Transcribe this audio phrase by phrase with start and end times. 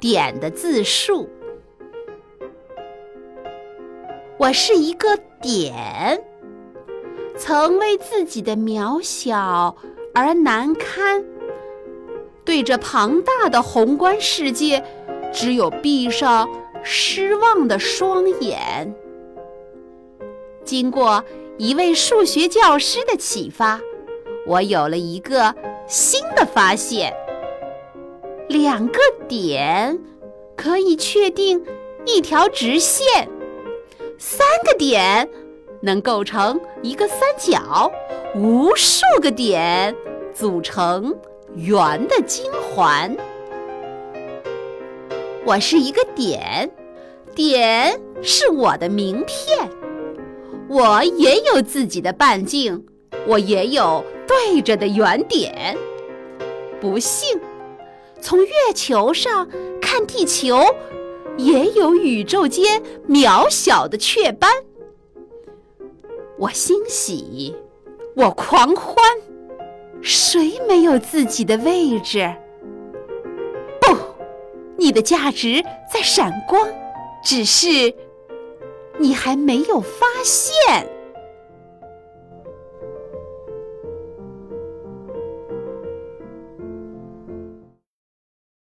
[0.00, 1.28] 点的自述。
[4.38, 6.22] 我是一个点，
[7.36, 9.76] 曾为自己的渺小
[10.14, 11.24] 而难堪，
[12.44, 14.84] 对着庞大的宏观世界，
[15.32, 16.48] 只有闭上
[16.84, 18.94] 失望的双眼。
[20.64, 21.24] 经过
[21.56, 23.80] 一位数学教师的启发，
[24.46, 25.52] 我有了一个
[25.88, 27.12] 新的发现：
[28.48, 29.98] 两个点
[30.56, 31.62] 可以确定
[32.06, 33.28] 一条直线。
[34.18, 35.28] 三个点
[35.82, 37.92] 能构成一个三角，
[38.34, 39.94] 无数个点
[40.34, 41.14] 组成
[41.54, 43.14] 圆的金环。
[45.44, 46.70] 我是一个点，
[47.34, 49.70] 点是我的名片。
[50.68, 52.84] 我也有自己的半径，
[53.26, 55.76] 我也有对着的圆点。
[56.80, 57.40] 不幸，
[58.28, 59.48] 从月球上
[59.80, 60.62] 看地球。
[61.38, 64.50] 也有宇宙间渺小的雀斑，
[66.36, 67.54] 我欣喜，
[68.16, 68.96] 我狂欢，
[70.02, 72.34] 谁没有自己的位置？
[73.80, 73.96] 不，
[74.76, 76.68] 你的价值在闪光，
[77.24, 77.94] 只是
[78.98, 80.97] 你还没有发现。